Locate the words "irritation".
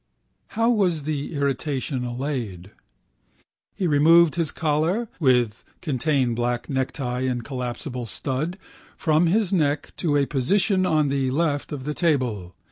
1.35-2.03